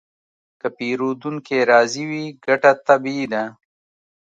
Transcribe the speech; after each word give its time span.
که 0.59 0.67
پیرودونکی 0.77 1.57
راضي 1.71 2.03
وي، 2.09 2.25
ګټه 2.45 2.71
طبیعي 2.87 3.25
ده. 3.33 3.43